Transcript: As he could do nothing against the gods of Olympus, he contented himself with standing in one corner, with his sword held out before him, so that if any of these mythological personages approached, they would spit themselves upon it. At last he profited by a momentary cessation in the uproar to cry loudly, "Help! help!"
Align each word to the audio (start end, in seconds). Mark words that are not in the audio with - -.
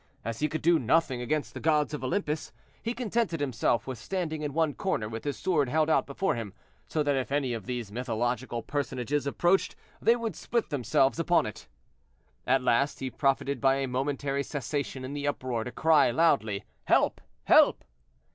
As 0.25 0.39
he 0.39 0.49
could 0.49 0.63
do 0.63 0.79
nothing 0.79 1.21
against 1.21 1.53
the 1.53 1.59
gods 1.59 1.93
of 1.93 2.03
Olympus, 2.03 2.51
he 2.81 2.95
contented 2.95 3.39
himself 3.39 3.85
with 3.85 3.99
standing 3.99 4.41
in 4.41 4.51
one 4.51 4.73
corner, 4.73 5.07
with 5.07 5.25
his 5.25 5.37
sword 5.37 5.69
held 5.69 5.91
out 5.91 6.07
before 6.07 6.33
him, 6.33 6.53
so 6.87 7.03
that 7.03 7.15
if 7.15 7.31
any 7.31 7.53
of 7.53 7.67
these 7.67 7.91
mythological 7.91 8.63
personages 8.63 9.27
approached, 9.27 9.75
they 10.01 10.15
would 10.15 10.35
spit 10.35 10.71
themselves 10.71 11.19
upon 11.19 11.45
it. 11.45 11.67
At 12.47 12.63
last 12.63 12.99
he 12.99 13.11
profited 13.11 13.61
by 13.61 13.75
a 13.75 13.87
momentary 13.87 14.41
cessation 14.41 15.05
in 15.05 15.13
the 15.13 15.27
uproar 15.27 15.63
to 15.65 15.71
cry 15.71 16.09
loudly, 16.09 16.63
"Help! 16.85 17.21
help!" 17.43 17.83